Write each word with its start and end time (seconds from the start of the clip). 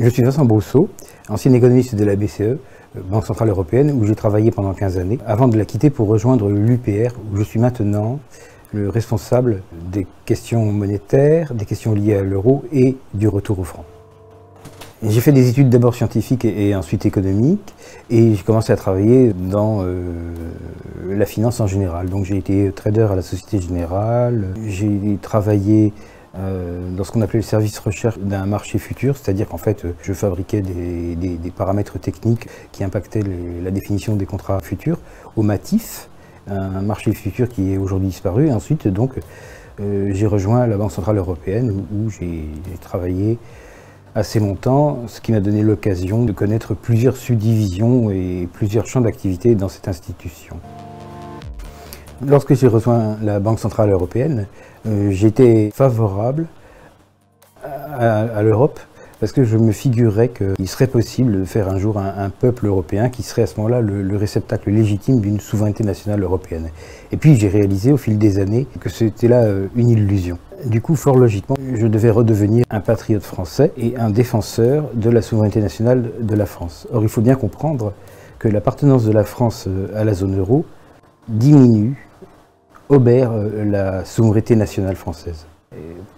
Je 0.00 0.08
suis 0.08 0.22
Vincent 0.22 0.44
Brousseau, 0.44 0.88
ancien 1.28 1.52
économiste 1.52 1.96
de 1.96 2.04
la 2.04 2.14
BCE, 2.14 2.40
euh, 2.40 2.56
Banque 3.10 3.26
Centrale 3.26 3.48
Européenne, 3.48 3.90
où 3.90 4.06
j'ai 4.06 4.14
travaillé 4.14 4.52
pendant 4.52 4.72
15 4.72 4.96
années, 4.96 5.18
avant 5.26 5.48
de 5.48 5.58
la 5.58 5.64
quitter 5.64 5.90
pour 5.90 6.06
rejoindre 6.06 6.48
l'UPR, 6.48 7.14
où 7.32 7.36
je 7.36 7.42
suis 7.42 7.58
maintenant 7.58 8.20
le 8.72 8.88
responsable 8.88 9.62
des 9.90 10.06
questions 10.24 10.64
monétaires, 10.72 11.52
des 11.52 11.64
questions 11.64 11.94
liées 11.94 12.14
à 12.14 12.22
l'euro 12.22 12.64
et 12.72 12.96
du 13.12 13.26
retour 13.26 13.58
au 13.58 13.64
franc. 13.64 13.84
J'ai 15.02 15.20
fait 15.20 15.32
des 15.32 15.48
études 15.48 15.68
d'abord 15.68 15.94
scientifiques 15.94 16.44
et, 16.44 16.74
ensuite 16.74 17.06
économiques, 17.06 17.74
et 18.08 18.34
j'ai 18.34 18.42
commencé 18.42 18.72
à 18.72 18.76
travailler 18.76 19.32
dans 19.32 19.82
euh, 19.82 20.32
la 21.08 21.26
finance 21.26 21.60
en 21.60 21.66
général. 21.66 22.08
Donc 22.08 22.24
j'ai 22.24 22.36
été 22.36 22.70
trader 22.72 23.08
à 23.10 23.16
la 23.16 23.22
Société 23.22 23.60
Générale, 23.60 24.46
j'ai 24.66 25.18
travaillé 25.20 25.92
euh, 26.36 26.90
dans 26.94 27.04
ce 27.04 27.10
qu'on 27.10 27.22
appelait 27.22 27.40
le 27.40 27.44
service 27.44 27.78
recherche 27.78 28.18
d'un 28.18 28.46
marché 28.46 28.78
futur, 28.78 29.16
c'est-à-dire 29.16 29.48
qu'en 29.48 29.58
fait, 29.58 29.86
je 30.02 30.12
fabriquais 30.12 30.60
des, 30.60 31.52
paramètres 31.56 31.98
techniques 31.98 32.46
qui 32.70 32.84
impactaient 32.84 33.22
la 33.62 33.70
définition 33.70 34.14
des 34.14 34.26
contrats 34.26 34.60
futurs 34.60 34.98
au 35.36 35.42
MATIF, 35.42 36.08
un 36.46 36.82
marché 36.82 37.12
futur 37.12 37.48
qui 37.48 37.72
est 37.72 37.78
aujourd'hui 37.78 38.08
disparu. 38.08 38.48
Et 38.48 38.52
ensuite, 38.52 38.86
donc, 38.86 39.12
euh, 39.80 40.10
j'ai 40.12 40.26
rejoint 40.26 40.66
la 40.66 40.76
Banque 40.76 40.92
Centrale 40.92 41.16
Européenne 41.16 41.84
où, 41.92 42.10
j'ai 42.10 42.48
travaillé 42.80 43.38
assez 44.14 44.40
longtemps, 44.40 45.04
ce 45.06 45.20
qui 45.20 45.32
m'a 45.32 45.40
donné 45.40 45.62
l'occasion 45.62 46.24
de 46.24 46.32
connaître 46.32 46.74
plusieurs 46.74 47.16
subdivisions 47.16 48.10
et 48.10 48.48
plusieurs 48.52 48.86
champs 48.86 49.00
d'activité 49.00 49.54
dans 49.54 49.68
cette 49.68 49.88
institution. 49.88 50.56
Lorsque 52.26 52.54
j'ai 52.54 52.66
rejoint 52.66 53.16
la 53.22 53.38
Banque 53.38 53.60
Centrale 53.60 53.90
Européenne, 53.90 54.46
euh, 54.86 55.10
j'étais 55.12 55.70
favorable 55.72 56.46
à, 57.64 58.42
l'Europe 58.42 58.78
parce 59.20 59.32
que 59.32 59.44
je 59.44 59.56
me 59.56 59.72
figurais 59.72 60.28
qu'il 60.28 60.68
serait 60.68 60.86
possible 60.86 61.40
de 61.40 61.44
faire 61.44 61.68
un 61.68 61.78
jour 61.78 61.98
un, 61.98 62.30
peuple 62.30 62.66
européen 62.66 63.08
qui 63.08 63.22
serait 63.22 63.42
à 63.42 63.46
ce 63.46 63.56
moment-là 63.56 63.80
le, 63.80 64.16
réceptacle 64.16 64.70
légitime 64.70 65.20
d'une 65.20 65.40
souveraineté 65.40 65.84
nationale 65.84 66.22
européenne. 66.22 66.70
Et 67.12 67.16
puis 67.16 67.36
j'ai 67.36 67.48
réalisé 67.48 67.92
au 67.92 67.96
fil 67.96 68.18
des 68.18 68.38
années 68.38 68.66
que 68.80 68.88
c'était 68.88 69.28
là 69.28 69.42
euh, 69.42 69.66
une 69.76 69.90
illusion. 69.90 70.38
Du 70.66 70.80
coup, 70.80 70.96
fort 70.96 71.16
logiquement, 71.16 71.56
je 71.74 71.86
devais 71.86 72.10
redevenir 72.10 72.64
un 72.70 72.80
patriote 72.80 73.22
français 73.22 73.72
et 73.76 73.96
un 73.96 74.10
défenseur 74.10 74.90
de 74.92 75.08
la 75.08 75.22
souveraineté 75.22 75.60
nationale 75.60 76.10
de 76.20 76.34
la 76.34 76.46
France. 76.46 76.88
Or, 76.92 77.02
il 77.02 77.08
faut 77.08 77.20
bien 77.20 77.36
comprendre 77.36 77.92
que 78.40 78.48
l'appartenance 78.48 79.04
de 79.04 79.12
la 79.12 79.24
France 79.24 79.66
euh, 79.68 79.88
à 79.94 80.02
la 80.02 80.14
zone 80.14 80.36
euro 80.36 80.64
diminue 81.28 82.07
obère 82.88 83.32
euh, 83.32 83.64
la 83.64 84.04
souveraineté 84.04 84.56
nationale 84.56 84.96
française. 84.96 85.46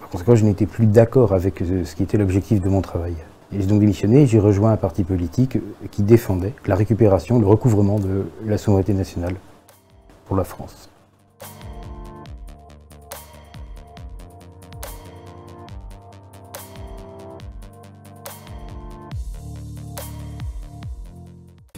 par 0.00 0.08
conséquent, 0.10 0.34
je 0.34 0.44
n'étais 0.44 0.66
plus 0.66 0.86
d'accord 0.86 1.32
avec 1.32 1.62
euh, 1.62 1.84
ce 1.84 1.94
qui 1.94 2.02
était 2.02 2.18
l'objectif 2.18 2.60
de 2.60 2.68
mon 2.68 2.80
travail. 2.80 3.14
j'ai 3.52 3.66
donc 3.66 3.80
démissionné 3.80 4.26
j'ai 4.26 4.40
rejoint 4.40 4.72
un 4.72 4.76
parti 4.76 5.04
politique 5.04 5.58
qui 5.90 6.02
défendait 6.02 6.52
la 6.66 6.74
récupération, 6.74 7.38
le 7.38 7.46
recouvrement 7.46 7.98
de 7.98 8.24
la 8.44 8.58
souveraineté 8.58 8.94
nationale 8.94 9.34
pour 10.26 10.36
la 10.36 10.44
France. 10.44 10.88